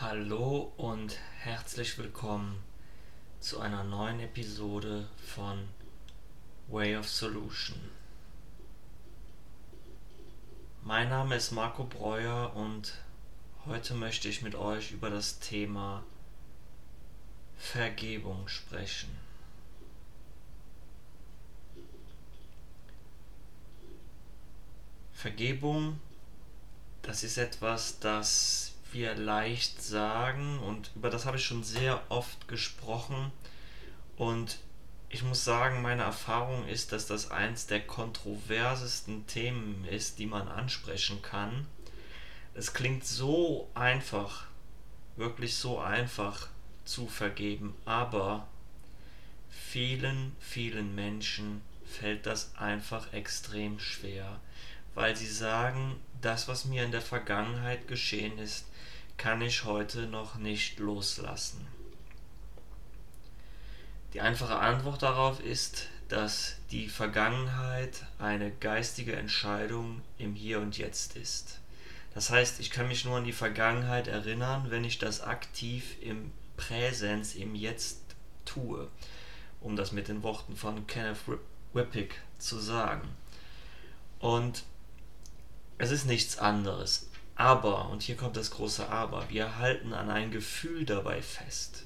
Hallo 0.00 0.72
und 0.78 1.18
herzlich 1.40 1.98
willkommen 1.98 2.62
zu 3.38 3.60
einer 3.60 3.84
neuen 3.84 4.18
Episode 4.20 5.06
von 5.26 5.68
Way 6.68 6.96
of 6.96 7.06
Solution. 7.06 7.78
Mein 10.82 11.10
Name 11.10 11.36
ist 11.36 11.50
Marco 11.50 11.84
Breuer 11.84 12.56
und 12.56 12.94
heute 13.66 13.92
möchte 13.92 14.30
ich 14.30 14.40
mit 14.40 14.54
euch 14.54 14.90
über 14.92 15.10
das 15.10 15.38
Thema 15.38 16.02
Vergebung 17.58 18.48
sprechen. 18.48 19.10
Vergebung, 25.12 26.00
das 27.02 27.22
ist 27.22 27.36
etwas, 27.36 27.98
das 28.00 28.69
leicht 28.94 29.82
sagen. 29.82 30.58
Und 30.60 30.90
über 30.94 31.10
das 31.10 31.26
habe 31.26 31.36
ich 31.36 31.44
schon 31.44 31.62
sehr 31.62 32.02
oft 32.08 32.48
gesprochen. 32.48 33.32
Und 34.16 34.58
ich 35.08 35.22
muss 35.22 35.44
sagen, 35.44 35.82
meine 35.82 36.02
Erfahrung 36.02 36.68
ist, 36.68 36.92
dass 36.92 37.06
das 37.06 37.30
eins 37.30 37.66
der 37.66 37.80
kontroversesten 37.80 39.26
Themen 39.26 39.84
ist, 39.84 40.18
die 40.18 40.26
man 40.26 40.46
ansprechen 40.46 41.20
kann. 41.20 41.66
Es 42.54 42.72
klingt 42.72 43.04
so 43.04 43.68
einfach, 43.74 44.44
wirklich 45.16 45.56
so 45.56 45.80
einfach 45.80 46.48
zu 46.84 47.06
vergeben, 47.06 47.74
aber 47.84 48.46
vielen, 49.48 50.36
vielen 50.38 50.94
Menschen 50.94 51.62
fällt 51.84 52.26
das 52.26 52.56
einfach 52.56 53.12
extrem 53.12 53.78
schwer, 53.78 54.40
weil 54.94 55.16
sie 55.16 55.26
sagen, 55.26 56.00
das, 56.20 56.48
was 56.48 56.64
mir 56.64 56.84
in 56.84 56.92
der 56.92 57.02
Vergangenheit 57.02 57.88
geschehen 57.88 58.38
ist, 58.38 58.66
kann 59.16 59.42
ich 59.42 59.64
heute 59.64 60.06
noch 60.06 60.36
nicht 60.36 60.78
loslassen? 60.78 61.66
Die 64.12 64.20
einfache 64.20 64.56
Antwort 64.56 65.02
darauf 65.02 65.40
ist, 65.40 65.88
dass 66.08 66.56
die 66.72 66.88
Vergangenheit 66.88 68.04
eine 68.18 68.50
geistige 68.50 69.14
Entscheidung 69.14 70.02
im 70.18 70.34
Hier 70.34 70.58
und 70.60 70.76
Jetzt 70.76 71.16
ist. 71.16 71.60
Das 72.14 72.30
heißt, 72.30 72.58
ich 72.58 72.70
kann 72.70 72.88
mich 72.88 73.04
nur 73.04 73.18
an 73.18 73.24
die 73.24 73.32
Vergangenheit 73.32 74.08
erinnern, 74.08 74.66
wenn 74.70 74.84
ich 74.84 74.98
das 74.98 75.20
aktiv 75.20 75.96
im 76.00 76.32
Präsens, 76.56 77.36
im 77.36 77.54
Jetzt 77.54 78.00
tue, 78.44 78.88
um 79.60 79.76
das 79.76 79.92
mit 79.92 80.08
den 80.08 80.24
Worten 80.24 80.56
von 80.56 80.86
Kenneth 80.88 81.18
Wippick 81.72 82.20
zu 82.38 82.58
sagen. 82.58 83.08
Und 84.18 84.64
es 85.80 85.90
ist 85.90 86.04
nichts 86.04 86.38
anderes. 86.38 87.08
Aber, 87.36 87.88
und 87.88 88.02
hier 88.02 88.16
kommt 88.16 88.36
das 88.36 88.50
große 88.50 88.86
Aber, 88.90 89.30
wir 89.30 89.56
halten 89.56 89.94
an 89.94 90.10
ein 90.10 90.30
Gefühl 90.30 90.84
dabei 90.84 91.22
fest. 91.22 91.84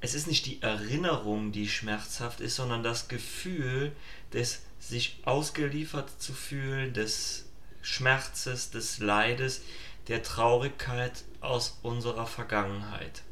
Es 0.00 0.14
ist 0.14 0.28
nicht 0.28 0.46
die 0.46 0.62
Erinnerung, 0.62 1.50
die 1.50 1.68
schmerzhaft 1.68 2.40
ist, 2.40 2.54
sondern 2.54 2.84
das 2.84 3.08
Gefühl 3.08 3.90
des 4.32 4.62
sich 4.78 5.18
ausgeliefert 5.24 6.22
zu 6.22 6.32
fühlen, 6.32 6.94
des 6.94 7.46
Schmerzes, 7.82 8.70
des 8.70 8.98
Leides, 8.98 9.62
der 10.06 10.22
Traurigkeit 10.22 11.24
aus 11.40 11.80
unserer 11.82 12.28
Vergangenheit. 12.28 13.22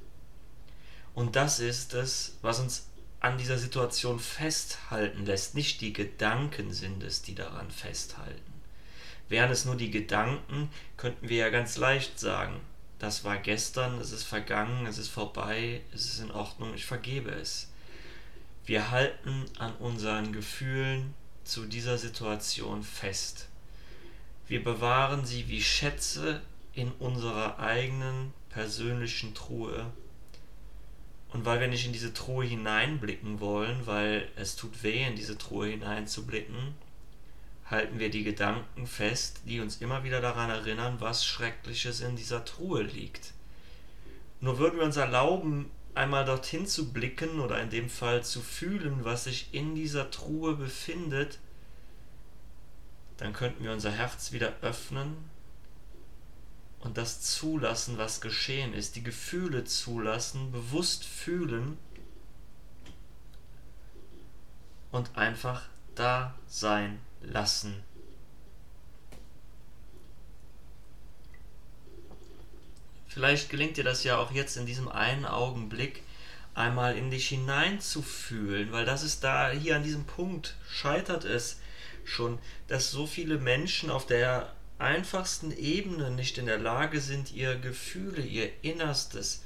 Und 1.14 1.36
das 1.36 1.60
ist 1.60 1.94
es, 1.94 2.36
was 2.42 2.58
uns 2.58 2.88
an 3.20 3.38
dieser 3.38 3.58
Situation 3.58 4.18
festhalten 4.18 5.24
lässt. 5.24 5.54
Nicht 5.54 5.80
die 5.80 5.92
Gedanken 5.92 6.72
sind 6.72 7.04
es, 7.04 7.22
die 7.22 7.36
daran 7.36 7.70
festhalten. 7.70 8.53
Wären 9.28 9.50
es 9.50 9.64
nur 9.64 9.76
die 9.76 9.90
Gedanken, 9.90 10.68
könnten 10.96 11.28
wir 11.28 11.38
ja 11.38 11.50
ganz 11.50 11.76
leicht 11.76 12.18
sagen, 12.18 12.60
das 12.98 13.24
war 13.24 13.36
gestern, 13.36 13.98
es 14.00 14.12
ist 14.12 14.24
vergangen, 14.24 14.86
es 14.86 14.98
ist 14.98 15.08
vorbei, 15.08 15.82
es 15.92 16.06
ist 16.06 16.20
in 16.20 16.30
Ordnung, 16.30 16.74
ich 16.74 16.86
vergebe 16.86 17.30
es. 17.30 17.70
Wir 18.66 18.90
halten 18.90 19.44
an 19.58 19.74
unseren 19.76 20.32
Gefühlen 20.32 21.14
zu 21.44 21.66
dieser 21.66 21.98
Situation 21.98 22.82
fest. 22.82 23.48
Wir 24.46 24.62
bewahren 24.62 25.24
sie 25.24 25.48
wie 25.48 25.62
Schätze 25.62 26.40
in 26.72 26.90
unserer 26.92 27.58
eigenen 27.58 28.32
persönlichen 28.48 29.34
Truhe. 29.34 29.86
Und 31.30 31.44
weil 31.44 31.60
wir 31.60 31.68
nicht 31.68 31.84
in 31.84 31.92
diese 31.92 32.14
Truhe 32.14 32.44
hineinblicken 32.44 33.40
wollen, 33.40 33.86
weil 33.86 34.28
es 34.36 34.56
tut 34.56 34.82
weh, 34.82 35.04
in 35.06 35.16
diese 35.16 35.36
Truhe 35.36 35.68
hineinzublicken, 35.68 36.74
halten 37.66 37.98
wir 37.98 38.10
die 38.10 38.24
Gedanken 38.24 38.86
fest, 38.86 39.40
die 39.46 39.60
uns 39.60 39.78
immer 39.78 40.04
wieder 40.04 40.20
daran 40.20 40.50
erinnern, 40.50 40.96
was 41.00 41.24
Schreckliches 41.24 42.00
in 42.00 42.16
dieser 42.16 42.44
Truhe 42.44 42.82
liegt. 42.82 43.32
Nur 44.40 44.58
würden 44.58 44.78
wir 44.78 44.84
uns 44.84 44.96
erlauben, 44.96 45.70
einmal 45.94 46.24
dorthin 46.24 46.66
zu 46.66 46.92
blicken 46.92 47.40
oder 47.40 47.60
in 47.62 47.70
dem 47.70 47.88
Fall 47.88 48.22
zu 48.22 48.40
fühlen, 48.40 49.04
was 49.04 49.24
sich 49.24 49.48
in 49.52 49.74
dieser 49.74 50.10
Truhe 50.10 50.54
befindet, 50.54 51.38
dann 53.16 53.32
könnten 53.32 53.62
wir 53.64 53.72
unser 53.72 53.92
Herz 53.92 54.32
wieder 54.32 54.52
öffnen 54.60 55.16
und 56.80 56.98
das 56.98 57.22
zulassen, 57.22 57.96
was 57.96 58.20
geschehen 58.20 58.74
ist, 58.74 58.96
die 58.96 59.02
Gefühle 59.02 59.64
zulassen, 59.64 60.52
bewusst 60.52 61.04
fühlen 61.04 61.78
und 64.90 65.16
einfach 65.16 65.62
da 65.94 66.34
sein 66.46 67.00
lassen. 67.26 67.82
Vielleicht 73.08 73.48
gelingt 73.48 73.76
dir 73.76 73.84
das 73.84 74.02
ja 74.02 74.18
auch 74.18 74.32
jetzt 74.32 74.56
in 74.56 74.66
diesem 74.66 74.88
einen 74.88 75.24
Augenblick 75.24 76.02
einmal 76.54 76.96
in 76.96 77.10
dich 77.10 77.28
hineinzufühlen, 77.28 78.72
weil 78.72 78.84
das 78.84 79.02
ist 79.02 79.22
da 79.22 79.50
hier 79.50 79.76
an 79.76 79.82
diesem 79.82 80.04
Punkt 80.04 80.56
scheitert 80.68 81.24
es 81.24 81.60
schon, 82.04 82.38
dass 82.68 82.90
so 82.90 83.06
viele 83.06 83.38
Menschen 83.38 83.90
auf 83.90 84.06
der 84.06 84.52
einfachsten 84.78 85.52
Ebene 85.56 86.10
nicht 86.10 86.38
in 86.38 86.46
der 86.46 86.58
Lage 86.58 87.00
sind, 87.00 87.32
ihr 87.32 87.56
Gefühle, 87.56 88.22
ihr 88.22 88.50
Innerstes 88.62 89.42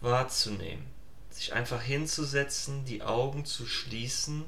wahrzunehmen, 0.00 0.86
sich 1.30 1.52
einfach 1.52 1.82
hinzusetzen, 1.82 2.84
die 2.84 3.02
Augen 3.02 3.44
zu 3.44 3.66
schließen 3.66 4.44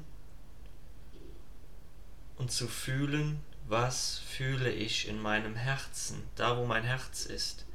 und 2.41 2.51
zu 2.51 2.67
fühlen, 2.67 3.39
was 3.67 4.17
fühle 4.17 4.71
ich 4.71 5.07
in 5.07 5.21
meinem 5.21 5.55
Herzen, 5.55 6.23
da 6.35 6.57
wo 6.57 6.65
mein 6.65 6.83
Herz 6.83 7.25
ist. 7.25 7.67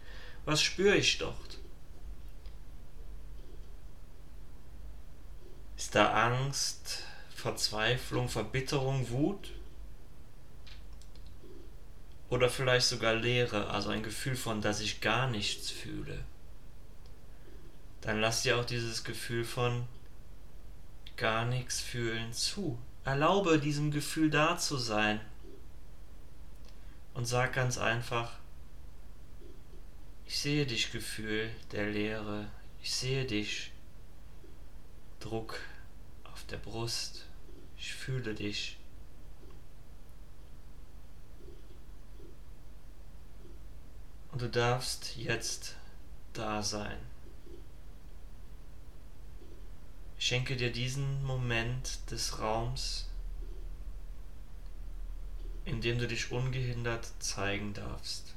Was 0.44 0.60
spüre 0.60 0.96
ich 0.96 1.18
dort? 1.18 1.58
Ist 5.76 5.94
da 5.94 6.12
Angst, 6.26 7.04
Verzweiflung, 7.30 8.28
Verbitterung, 8.28 9.08
Wut? 9.10 9.52
Oder 12.28 12.50
vielleicht 12.50 12.88
sogar 12.88 13.14
Leere, 13.14 13.70
also 13.70 13.90
ein 13.90 14.02
Gefühl 14.02 14.34
von, 14.34 14.60
dass 14.60 14.80
ich 14.80 15.00
gar 15.00 15.30
nichts 15.30 15.70
fühle? 15.70 16.24
Dann 18.00 18.20
lass 18.20 18.42
dir 18.42 18.58
auch 18.58 18.64
dieses 18.64 19.04
Gefühl 19.04 19.44
von 19.44 19.86
gar 21.16 21.44
nichts 21.44 21.80
fühlen 21.80 22.32
zu. 22.32 22.76
Erlaube 23.06 23.60
diesem 23.60 23.92
Gefühl 23.92 24.30
da 24.30 24.58
zu 24.58 24.76
sein. 24.76 25.20
Und 27.14 27.24
sag 27.24 27.52
ganz 27.52 27.78
einfach, 27.78 28.32
ich 30.26 30.40
sehe 30.40 30.66
dich, 30.66 30.90
Gefühl 30.90 31.48
der 31.70 31.88
Leere. 31.88 32.50
Ich 32.82 32.92
sehe 32.92 33.24
dich, 33.24 33.70
Druck 35.20 35.60
auf 36.24 36.44
der 36.46 36.56
Brust. 36.56 37.26
Ich 37.78 37.94
fühle 37.94 38.34
dich. 38.34 38.76
Und 44.32 44.42
du 44.42 44.50
darfst 44.50 45.16
jetzt 45.16 45.76
da 46.32 46.60
sein. 46.60 46.98
Schenke 50.18 50.56
dir 50.56 50.72
diesen 50.72 51.22
Moment 51.24 52.10
des 52.10 52.40
Raums, 52.40 53.08
in 55.64 55.80
dem 55.80 55.98
du 55.98 56.08
dich 56.08 56.32
ungehindert 56.32 57.10
zeigen 57.18 57.74
darfst. 57.74 58.34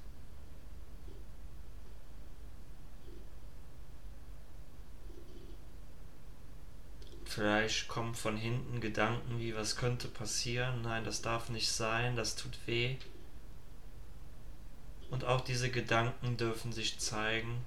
Vielleicht 7.23 7.87
kommen 7.87 8.15
von 8.15 8.35
hinten 8.35 8.81
Gedanken 8.81 9.39
wie, 9.39 9.55
was 9.55 9.75
könnte 9.75 10.07
passieren? 10.07 10.81
Nein, 10.81 11.05
das 11.05 11.21
darf 11.21 11.49
nicht 11.49 11.71
sein, 11.71 12.15
das 12.15 12.35
tut 12.35 12.57
weh. 12.65 12.97
Und 15.11 15.23
auch 15.23 15.41
diese 15.41 15.69
Gedanken 15.69 16.37
dürfen 16.37 16.73
sich 16.73 16.99
zeigen 16.99 17.63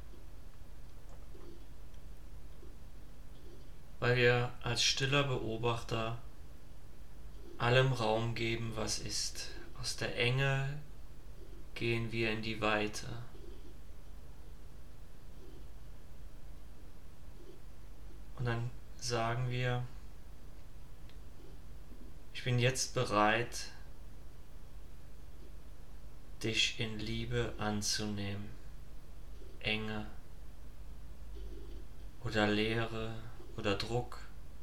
weil 4.03 4.17
wir 4.17 4.51
als 4.65 4.83
stiller 4.83 5.23
Beobachter 5.23 6.19
allem 7.57 7.93
Raum 7.93 8.35
geben, 8.35 8.73
was 8.75 8.99
ist. 8.99 9.51
Aus 9.81 9.95
der 9.97 10.19
Enge 10.19 10.81
gehen 11.77 12.11
wir 12.11 12.33
in 12.33 12.43
die 12.43 12.61
Weite. 12.61 13.07
Und 18.39 18.47
dann 18.47 18.73
sagen 18.97 19.49
wir, 19.51 19.85
ich 22.35 22.43
bin 22.43 22.59
jetzt 22.59 22.95
bereit, 22.95 23.69
dich 26.43 26.81
in 26.81 26.99
Liebe 26.99 27.55
anzunehmen. 27.57 28.49
Enge 29.61 30.09
oder 32.25 32.49
Leere 32.49 33.15
oder 33.57 33.75
Druck, 33.77 34.19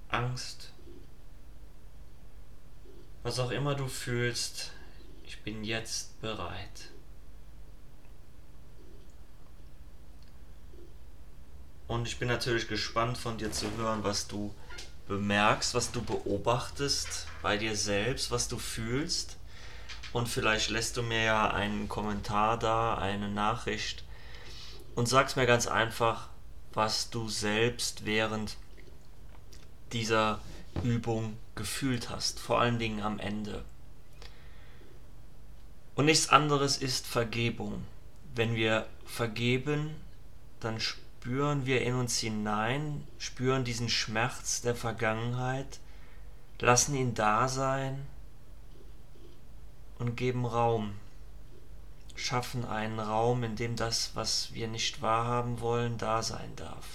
Angst, 0.09 0.71
was 3.23 3.39
auch 3.39 3.51
immer 3.51 3.75
du 3.75 3.87
fühlst, 3.87 4.71
ich 5.23 5.41
bin 5.41 5.63
jetzt 5.63 6.19
bereit. 6.21 6.89
Und 11.87 12.07
ich 12.07 12.19
bin 12.19 12.27
natürlich 12.27 12.67
gespannt 12.67 13.17
von 13.17 13.37
dir 13.37 13.51
zu 13.51 13.65
hören, 13.77 14.03
was 14.03 14.27
du 14.27 14.53
bemerkst, 15.07 15.73
was 15.73 15.91
du 15.91 16.03
beobachtest 16.03 17.27
bei 17.41 17.57
dir 17.57 17.75
selbst, 17.75 18.29
was 18.29 18.47
du 18.47 18.59
fühlst. 18.59 19.37
Und 20.13 20.29
vielleicht 20.29 20.69
lässt 20.69 20.97
du 20.97 21.03
mir 21.03 21.23
ja 21.23 21.51
einen 21.51 21.89
Kommentar 21.89 22.57
da, 22.57 22.95
eine 22.95 23.29
Nachricht 23.29 24.03
und 24.95 25.07
sagst 25.07 25.35
mir 25.35 25.45
ganz 25.45 25.67
einfach, 25.67 26.29
was 26.73 27.09
du 27.09 27.27
selbst 27.27 28.05
während 28.05 28.55
dieser 29.93 30.39
Übung 30.83 31.37
gefühlt 31.55 32.09
hast, 32.09 32.39
vor 32.39 32.61
allen 32.61 32.79
Dingen 32.79 33.01
am 33.01 33.19
Ende. 33.19 33.63
Und 35.95 36.05
nichts 36.05 36.29
anderes 36.29 36.77
ist 36.77 37.05
Vergebung. 37.05 37.83
Wenn 38.33 38.55
wir 38.55 38.85
vergeben, 39.05 39.95
dann 40.59 40.79
spüren 40.79 41.65
wir 41.65 41.81
in 41.81 41.95
uns 41.95 42.19
hinein, 42.19 43.05
spüren 43.17 43.65
diesen 43.65 43.89
Schmerz 43.89 44.61
der 44.61 44.75
Vergangenheit, 44.75 45.79
lassen 46.59 46.95
ihn 46.95 47.13
da 47.13 47.49
sein 47.49 48.05
und 49.97 50.15
geben 50.15 50.45
Raum, 50.45 50.93
schaffen 52.15 52.65
einen 52.65 52.99
Raum, 52.99 53.43
in 53.43 53.57
dem 53.57 53.75
das, 53.75 54.11
was 54.15 54.53
wir 54.53 54.69
nicht 54.69 55.01
wahrhaben 55.01 55.59
wollen, 55.59 55.97
da 55.97 56.23
sein 56.23 56.55
darf. 56.55 56.85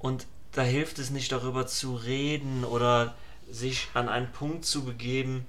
Und 0.00 0.26
da 0.52 0.62
hilft 0.62 0.98
es 0.98 1.10
nicht 1.10 1.30
darüber 1.30 1.66
zu 1.66 1.94
reden 1.94 2.64
oder 2.64 3.14
sich 3.48 3.88
an 3.94 4.08
einen 4.08 4.32
Punkt 4.32 4.64
zu 4.64 4.84
begeben, 4.84 5.46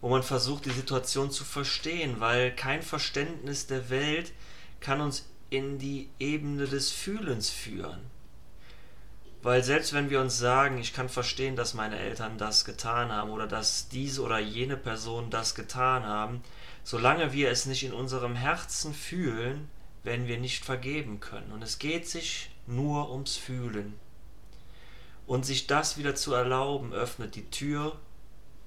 wo 0.00 0.08
man 0.08 0.22
versucht, 0.22 0.64
die 0.64 0.70
Situation 0.70 1.30
zu 1.30 1.44
verstehen, 1.44 2.16
weil 2.18 2.54
kein 2.54 2.82
Verständnis 2.82 3.66
der 3.66 3.90
Welt 3.90 4.32
kann 4.80 5.00
uns 5.00 5.28
in 5.50 5.78
die 5.78 6.08
Ebene 6.18 6.66
des 6.66 6.90
Fühlens 6.90 7.50
führen. 7.50 8.00
Weil 9.42 9.64
selbst 9.64 9.92
wenn 9.92 10.08
wir 10.08 10.20
uns 10.20 10.38
sagen, 10.38 10.78
ich 10.78 10.92
kann 10.92 11.08
verstehen, 11.08 11.56
dass 11.56 11.74
meine 11.74 11.98
Eltern 11.98 12.38
das 12.38 12.64
getan 12.64 13.10
haben 13.10 13.30
oder 13.30 13.48
dass 13.48 13.88
diese 13.88 14.22
oder 14.22 14.38
jene 14.38 14.76
Person 14.76 15.30
das 15.30 15.56
getan 15.56 16.04
haben, 16.04 16.42
solange 16.84 17.32
wir 17.32 17.50
es 17.50 17.66
nicht 17.66 17.82
in 17.82 17.92
unserem 17.92 18.36
Herzen 18.36 18.94
fühlen, 18.94 19.68
werden 20.04 20.28
wir 20.28 20.38
nicht 20.38 20.64
vergeben 20.64 21.18
können. 21.18 21.50
Und 21.52 21.62
es 21.62 21.80
geht 21.80 22.08
sich 22.08 22.51
nur 22.66 23.10
ums 23.10 23.36
Fühlen. 23.36 23.98
Und 25.26 25.46
sich 25.46 25.66
das 25.66 25.96
wieder 25.98 26.14
zu 26.14 26.34
erlauben, 26.34 26.92
öffnet 26.92 27.34
die 27.34 27.48
Tür 27.50 27.98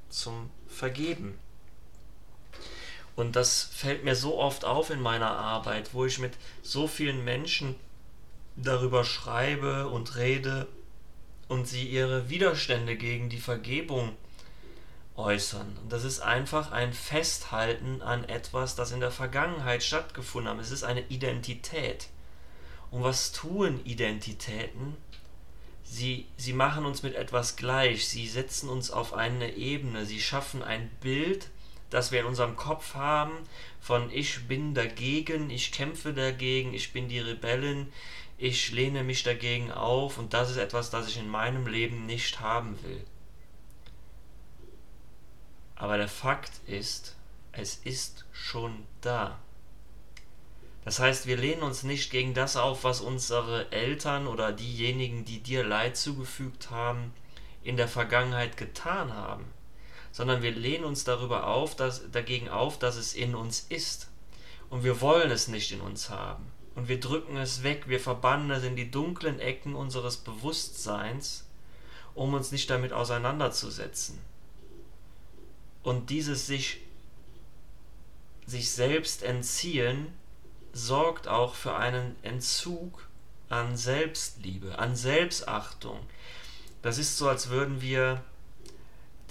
zum 0.09 0.49
Vergeben. 0.67 1.37
Und 3.15 3.35
das 3.35 3.63
fällt 3.63 4.03
mir 4.03 4.15
so 4.15 4.37
oft 4.37 4.65
auf 4.65 4.89
in 4.89 4.99
meiner 4.99 5.31
Arbeit, 5.31 5.93
wo 5.93 6.05
ich 6.05 6.19
mit 6.19 6.33
so 6.61 6.87
vielen 6.87 7.23
Menschen 7.23 7.75
darüber 8.55 9.03
schreibe 9.03 9.87
und 9.87 10.15
rede 10.15 10.67
und 11.47 11.67
sie 11.67 11.87
ihre 11.87 12.29
Widerstände 12.29 12.95
gegen 12.97 13.29
die 13.29 13.39
Vergebung 13.39 14.15
äußern. 15.15 15.77
Und 15.81 15.91
das 15.91 16.03
ist 16.03 16.19
einfach 16.19 16.71
ein 16.71 16.93
Festhalten 16.93 18.01
an 18.01 18.23
etwas, 18.25 18.75
das 18.75 18.91
in 18.91 18.99
der 18.99 19.11
Vergangenheit 19.11 19.83
stattgefunden 19.83 20.51
hat. 20.51 20.59
Es 20.59 20.71
ist 20.71 20.83
eine 20.83 21.07
Identität. 21.07 22.09
Und 22.95 23.03
was 23.03 23.33
tun 23.33 23.81
Identitäten? 23.83 24.95
Sie, 25.83 26.27
sie 26.37 26.53
machen 26.53 26.85
uns 26.85 27.03
mit 27.03 27.13
etwas 27.13 27.57
gleich, 27.57 28.07
sie 28.07 28.25
setzen 28.25 28.69
uns 28.69 28.89
auf 28.89 29.13
eine 29.13 29.53
Ebene, 29.57 30.05
sie 30.05 30.21
schaffen 30.21 30.63
ein 30.63 30.89
Bild, 31.01 31.49
das 31.89 32.13
wir 32.13 32.21
in 32.21 32.25
unserem 32.25 32.55
Kopf 32.55 32.93
haben, 32.93 33.33
von 33.81 34.09
ich 34.11 34.47
bin 34.47 34.73
dagegen, 34.73 35.49
ich 35.49 35.73
kämpfe 35.73 36.13
dagegen, 36.13 36.73
ich 36.73 36.93
bin 36.93 37.09
die 37.09 37.19
Rebellin, 37.19 37.91
ich 38.37 38.71
lehne 38.71 39.03
mich 39.03 39.23
dagegen 39.23 39.73
auf 39.73 40.17
und 40.17 40.33
das 40.33 40.49
ist 40.49 40.57
etwas, 40.57 40.89
das 40.89 41.09
ich 41.09 41.17
in 41.17 41.27
meinem 41.27 41.67
Leben 41.67 42.05
nicht 42.05 42.39
haben 42.39 42.81
will. 42.81 43.03
Aber 45.75 45.97
der 45.97 46.07
Fakt 46.07 46.61
ist, 46.65 47.17
es 47.51 47.75
ist 47.83 48.23
schon 48.31 48.85
da. 49.01 49.37
Das 50.85 50.99
heißt, 50.99 51.25
wir 51.25 51.35
lehnen 51.35 51.63
uns 51.63 51.81
nicht 51.81 52.11
gegen 52.11 52.35
das 52.35 52.55
auf, 52.55 52.83
was 52.83 53.01
unsere 53.01 53.71
Eltern 53.71 54.27
oder 54.27 54.53
diejenigen, 54.53 55.25
die 55.25 55.41
dir 55.41 55.63
Leid 55.63 55.97
zugefügt 55.97 56.69
haben, 56.69 57.11
in 57.63 57.75
der 57.75 57.87
Vergangenheit 57.87 58.55
getan 58.55 59.11
haben, 59.11 59.45
sondern 60.11 60.43
wir 60.43 60.51
lehnen 60.51 60.85
uns 60.85 61.03
darüber 61.03 61.47
auf, 61.47 61.75
dass, 61.75 62.11
dagegen 62.11 62.49
auf, 62.49 62.77
dass 62.77 62.95
es 62.97 63.15
in 63.15 63.33
uns 63.33 63.65
ist. 63.69 64.09
Und 64.69 64.83
wir 64.83 65.01
wollen 65.01 65.31
es 65.31 65.47
nicht 65.47 65.71
in 65.71 65.81
uns 65.81 66.11
haben 66.11 66.45
und 66.75 66.87
wir 66.87 66.99
drücken 66.99 67.37
es 67.37 67.63
weg, 67.63 67.87
wir 67.87 67.99
verbannen 67.99 68.51
es 68.51 68.63
in 68.63 68.75
die 68.75 68.91
dunklen 68.91 69.39
Ecken 69.39 69.75
unseres 69.75 70.17
Bewusstseins, 70.17 71.45
um 72.13 72.33
uns 72.33 72.51
nicht 72.51 72.69
damit 72.69 72.93
auseinanderzusetzen. 72.93 74.19
Und 75.81 76.09
dieses 76.09 76.45
sich, 76.45 76.81
sich 78.45 78.69
selbst 78.71 79.23
entziehen 79.23 80.13
sorgt 80.75 81.29
auch 81.29 81.55
für 81.55 81.77
einen 81.77 82.17
Entzug 82.21 83.07
an 83.47 83.77
Selbstliebe, 83.77 84.77
an 84.77 84.97
Selbstachtung. 84.97 85.97
Das 86.81 86.97
ist 86.97 87.17
so, 87.17 87.29
als 87.29 87.49
würden 87.49 87.81
wir 87.81 88.21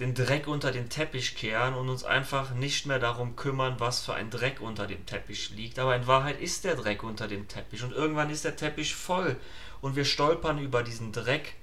den 0.00 0.14
Dreck 0.14 0.49
unter 0.49 0.73
den 0.73 0.88
Teppich 0.88 1.37
kehren 1.37 1.75
und 1.75 1.91
uns 1.91 2.02
einfach 2.02 2.55
nicht 2.55 2.87
mehr 2.87 2.99
darum 2.99 3.37
kümmern, 3.37 3.76
was 3.79 4.00
für 4.00 4.14
ein 4.14 4.31
Dreck 4.31 4.62
unter 4.62 4.87
dem 4.87 5.05
Teppich 5.05 5.50
liegt. 5.50 5.79
Aber 5.79 5.94
in 5.94 6.06
Wahrheit 6.06 6.41
ist 6.41 6.65
der 6.65 6.77
Dreck 6.77 7.03
unter 7.03 7.29
dem 7.29 7.46
Teppich 7.46 7.82
und 7.82 7.93
irgendwann 7.93 8.31
ist 8.31 8.46
der 8.46 8.56
Teppich 8.56 8.94
voll 8.94 9.36
und 9.82 9.96
wir 9.96 10.06
stolpern 10.06 10.58
über 10.58 10.82
diesen 10.82 11.13
Dreck 11.13 11.56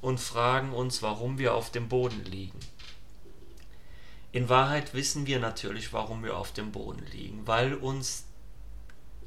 und 0.00 0.18
fragen 0.18 0.72
uns, 0.72 1.00
warum 1.00 1.38
wir 1.38 1.54
auf 1.54 1.70
dem 1.70 1.88
Boden 1.88 2.24
liegen. 2.24 2.58
In 4.32 4.48
Wahrheit 4.48 4.94
wissen 4.94 5.28
wir 5.28 5.38
natürlich, 5.38 5.92
warum 5.92 6.24
wir 6.24 6.36
auf 6.36 6.52
dem 6.52 6.72
Boden 6.72 7.06
liegen, 7.12 7.46
weil 7.46 7.74
uns 7.74 8.24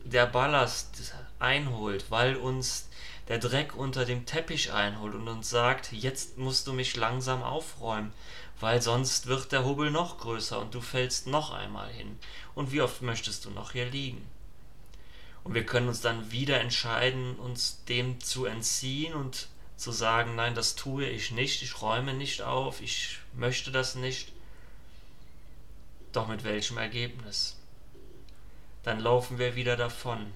der 0.04 0.26
Ballast 0.26 1.14
einholt, 1.40 2.06
weil 2.10 2.36
uns 2.36 2.88
der 3.28 3.40
Dreck 3.40 3.76
unter 3.76 4.06
dem 4.06 4.26
Teppich 4.26 4.74
einholt 4.74 5.16
und 5.16 5.28
uns 5.28 5.50
sagt, 5.50 5.92
jetzt 5.92 6.38
musst 6.38 6.68
du 6.68 6.74
mich 6.74 6.96
langsam 6.96 7.44
aufräumen, 7.44 8.12
weil 8.60 8.82
sonst 8.82 9.28
wird 9.28 9.52
der 9.52 9.66
Hubbel 9.66 9.92
noch 9.92 10.20
größer 10.20 10.60
und 10.60 10.74
du 10.74 10.82
fällst 10.82 11.28
noch 11.28 11.52
einmal 11.52 11.90
hin. 11.90 12.20
Und 12.56 12.72
wie 12.72 12.82
oft 12.82 13.02
möchtest 13.02 13.46
du 13.46 13.50
noch 13.52 13.72
hier 13.72 13.86
liegen? 13.86 14.28
Und 15.44 15.54
wir 15.54 15.66
können 15.66 15.88
uns 15.88 16.02
dann 16.02 16.32
wieder 16.32 16.60
entscheiden, 16.60 17.36
uns 17.38 17.84
dem 17.86 18.20
zu 18.20 18.46
entziehen 18.46 19.14
und 19.14 19.48
zu 19.78 19.92
sagen, 19.92 20.36
nein, 20.36 20.54
das 20.54 20.76
tue 20.76 21.06
ich 21.08 21.32
nicht, 21.32 21.64
ich 21.64 21.82
räume 21.82 22.14
nicht 22.14 22.44
auf, 22.44 22.82
ich 22.82 23.18
möchte 23.34 23.72
das 23.72 23.96
nicht. 23.96 24.32
Doch 26.12 26.28
mit 26.28 26.44
welchem 26.44 26.78
Ergebnis? 26.78 27.58
Dann 28.84 29.00
laufen 29.00 29.38
wir 29.38 29.56
wieder 29.56 29.76
davon. 29.76 30.34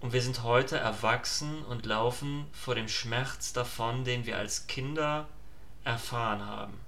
Und 0.00 0.12
wir 0.12 0.22
sind 0.22 0.42
heute 0.42 0.76
erwachsen 0.76 1.64
und 1.64 1.86
laufen 1.86 2.46
vor 2.52 2.74
dem 2.74 2.88
Schmerz 2.88 3.52
davon, 3.52 4.04
den 4.04 4.26
wir 4.26 4.38
als 4.38 4.66
Kinder 4.66 5.28
erfahren 5.84 6.44
haben. 6.44 6.78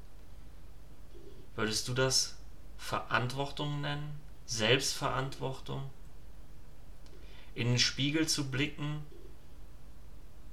Würdest 1.56 1.88
du 1.88 1.94
das 1.94 2.36
Verantwortung 2.76 3.80
nennen? 3.80 4.20
Selbstverantwortung? 4.46 5.90
In 7.54 7.68
den 7.68 7.78
Spiegel 7.78 8.28
zu 8.28 8.50
blicken, 8.50 9.04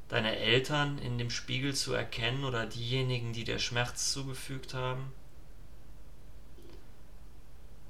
deine 0.07 0.37
Eltern 0.37 0.97
in 0.97 1.17
dem 1.17 1.29
Spiegel 1.29 1.75
zu 1.75 1.93
erkennen 1.93 2.43
oder 2.43 2.65
diejenigen, 2.65 3.33
die 3.33 3.43
dir 3.43 3.59
Schmerz 3.59 4.11
zugefügt 4.11 4.73
haben? 4.73 5.11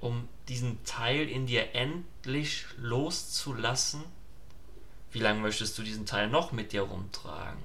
Um 0.05 0.29
diesen 0.49 0.83
Teil 0.83 1.27
in 1.27 1.47
dir 1.47 1.73
endlich 1.73 2.65
loszulassen? 2.77 4.03
Wie 5.11 5.17
lange 5.17 5.39
möchtest 5.39 5.75
du 5.79 5.81
diesen 5.81 6.05
Teil 6.05 6.29
noch 6.29 6.51
mit 6.51 6.73
dir 6.73 6.83
rumtragen? 6.83 7.63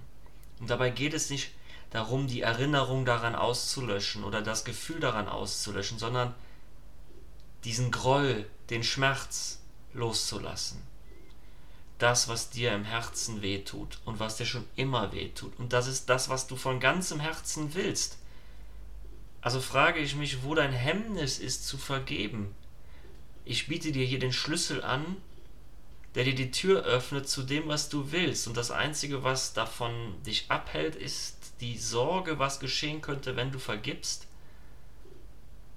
Und 0.59 0.71
dabei 0.71 0.89
geht 0.89 1.13
es 1.13 1.29
nicht 1.29 1.51
darum, 1.91 2.29
die 2.29 2.41
Erinnerung 2.41 3.05
daran 3.05 3.35
auszulöschen 3.35 4.25
oder 4.25 4.41
das 4.41 4.65
Gefühl 4.65 5.01
daran 5.01 5.29
auszulöschen, 5.29 5.99
sondern 5.99 6.35
diesen 7.65 7.91
Groll, 7.91 8.49
den 8.71 8.85
Schmerz 8.85 9.59
loszulassen. 9.93 10.81
das, 11.99 12.29
was 12.29 12.49
dir 12.49 12.73
im 12.73 12.85
Herzen 12.85 13.43
wehtut 13.43 13.99
und 14.07 14.19
was 14.19 14.37
dir 14.37 14.47
schon 14.47 14.67
immer 14.77 15.13
wehtut. 15.13 15.53
Und 15.59 15.75
das 15.75 15.87
ist 15.87 16.09
das, 16.09 16.31
was 16.31 16.47
du 16.47 16.57
von 16.57 16.81
ganzem 16.81 17.21
Herzen 17.21 17.75
willst. 17.75 18.17
Also 19.43 19.61
frage 19.61 20.01
ich 20.01 20.15
mich, 20.15 20.43
wo 20.43 20.55
dein 20.55 20.73
Hemmnis 20.73 21.39
ist 21.39 21.67
zu 21.67 21.79
vergeben. 21.79 22.55
Ich 23.45 23.69
biete 23.69 23.91
dir 23.91 24.05
hier 24.05 24.19
den 24.19 24.33
Schlüssel 24.33 24.85
an, 24.85 25.17
der 26.15 26.25
dir 26.25 26.35
die 26.35 26.51
Tür 26.51 26.85
öffnet 26.85 27.29
zu 27.29 27.43
dem, 27.43 27.69
was 27.69 27.89
du 27.89 28.13
willst. 28.13 28.47
Und 28.47 28.57
das 28.57 28.71
Einzige, 28.71 29.23
was 29.23 29.55
davon 29.55 30.23
dich 30.25 30.51
abhält, 30.51 30.97
ist 30.97 31.55
die 31.61 31.79
Sorge, 31.79 32.39
was 32.39 32.61
geschehen 32.61 33.01
könnte, 33.01 33.37
wenn 33.37 33.53
du 33.53 33.59
vergibst. 33.59 34.27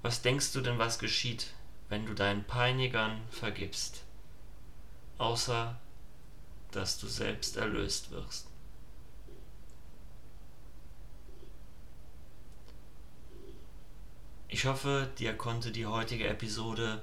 Was 0.02 0.22
denkst 0.22 0.52
du 0.52 0.60
denn, 0.60 0.78
was 0.78 0.98
geschieht, 0.98 1.54
wenn 1.88 2.04
du 2.04 2.14
deinen 2.14 2.44
Peinigern 2.44 3.22
vergibst? 3.30 4.02
Außer, 5.18 5.80
dass 6.72 6.98
du 6.98 7.06
selbst 7.06 7.56
erlöst 7.56 8.10
wirst. 8.10 8.48
Ich 14.48 14.66
hoffe, 14.66 15.08
dir 15.18 15.34
konnte 15.34 15.70
die 15.70 15.86
heutige 15.86 16.28
Episode 16.28 17.02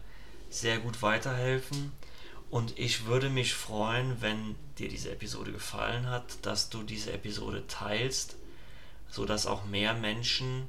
sehr 0.49 0.79
gut 0.79 1.01
weiterhelfen 1.01 1.91
und 2.49 2.77
ich 2.77 3.05
würde 3.05 3.29
mich 3.29 3.53
freuen, 3.53 4.21
wenn 4.21 4.55
dir 4.77 4.89
diese 4.89 5.11
Episode 5.11 5.51
gefallen 5.51 6.07
hat, 6.07 6.45
dass 6.45 6.69
du 6.69 6.83
diese 6.83 7.13
Episode 7.13 7.65
teilst, 7.67 8.35
sodass 9.09 9.47
auch 9.47 9.65
mehr 9.65 9.93
Menschen 9.93 10.67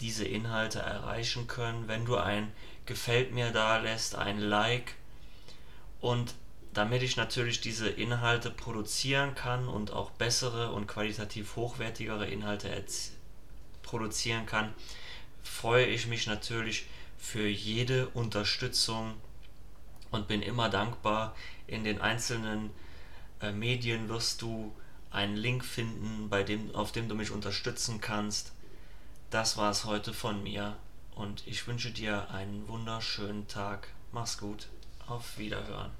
diese 0.00 0.24
Inhalte 0.24 0.78
erreichen 0.78 1.46
können. 1.46 1.88
Wenn 1.88 2.04
du 2.04 2.16
ein 2.16 2.52
Gefällt 2.86 3.34
mir 3.34 3.50
da 3.50 3.76
lässt, 3.76 4.14
ein 4.14 4.38
Like 4.38 4.94
und 6.00 6.34
damit 6.72 7.02
ich 7.02 7.18
natürlich 7.18 7.60
diese 7.60 7.86
Inhalte 7.86 8.50
produzieren 8.50 9.34
kann 9.34 9.68
und 9.68 9.92
auch 9.92 10.10
bessere 10.12 10.72
und 10.72 10.86
qualitativ 10.86 11.56
hochwertigere 11.56 12.26
Inhalte 12.26 12.82
produzieren 13.82 14.46
kann, 14.46 14.72
freue 15.42 15.86
ich 15.86 16.06
mich 16.06 16.26
natürlich 16.26 16.86
für 17.18 17.46
jede 17.46 18.08
Unterstützung 18.08 19.14
und 20.10 20.28
bin 20.28 20.42
immer 20.42 20.68
dankbar. 20.68 21.34
In 21.66 21.84
den 21.84 22.00
einzelnen 22.00 22.70
äh, 23.40 23.52
Medien 23.52 24.08
wirst 24.08 24.42
du 24.42 24.74
einen 25.10 25.36
Link 25.36 25.64
finden, 25.64 26.28
bei 26.28 26.42
dem, 26.42 26.74
auf 26.74 26.92
dem 26.92 27.08
du 27.08 27.14
mich 27.14 27.30
unterstützen 27.30 28.00
kannst. 28.00 28.52
Das 29.30 29.56
war 29.56 29.70
es 29.70 29.84
heute 29.84 30.12
von 30.12 30.42
mir 30.42 30.76
und 31.14 31.46
ich 31.46 31.66
wünsche 31.66 31.90
dir 31.90 32.30
einen 32.30 32.66
wunderschönen 32.68 33.48
Tag. 33.48 33.88
Mach's 34.12 34.38
gut. 34.38 34.68
Auf 35.06 35.38
Wiederhören. 35.38 35.90